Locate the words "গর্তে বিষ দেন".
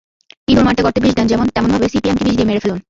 0.85-1.27